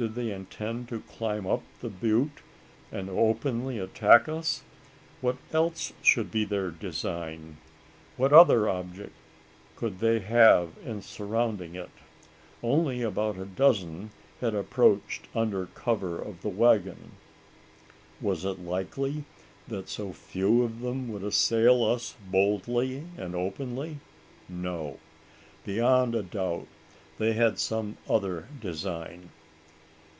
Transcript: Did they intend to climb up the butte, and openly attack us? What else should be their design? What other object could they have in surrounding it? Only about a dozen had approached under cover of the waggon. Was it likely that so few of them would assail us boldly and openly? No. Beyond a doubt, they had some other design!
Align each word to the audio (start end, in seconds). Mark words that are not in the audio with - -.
Did 0.00 0.14
they 0.14 0.30
intend 0.30 0.88
to 0.90 1.00
climb 1.00 1.44
up 1.44 1.64
the 1.80 1.88
butte, 1.88 2.40
and 2.92 3.10
openly 3.10 3.80
attack 3.80 4.28
us? 4.28 4.62
What 5.20 5.38
else 5.52 5.92
should 6.02 6.30
be 6.30 6.44
their 6.44 6.70
design? 6.70 7.56
What 8.16 8.32
other 8.32 8.68
object 8.68 9.10
could 9.74 9.98
they 9.98 10.20
have 10.20 10.74
in 10.84 11.02
surrounding 11.02 11.74
it? 11.74 11.90
Only 12.62 13.02
about 13.02 13.38
a 13.38 13.44
dozen 13.44 14.10
had 14.40 14.54
approached 14.54 15.26
under 15.34 15.66
cover 15.66 16.16
of 16.22 16.42
the 16.42 16.48
waggon. 16.48 17.16
Was 18.20 18.44
it 18.44 18.60
likely 18.60 19.24
that 19.66 19.88
so 19.88 20.12
few 20.12 20.62
of 20.62 20.78
them 20.80 21.12
would 21.12 21.24
assail 21.24 21.82
us 21.82 22.14
boldly 22.30 23.02
and 23.16 23.34
openly? 23.34 23.98
No. 24.48 25.00
Beyond 25.66 26.14
a 26.14 26.22
doubt, 26.22 26.68
they 27.18 27.32
had 27.32 27.58
some 27.58 27.96
other 28.08 28.46
design! 28.60 29.30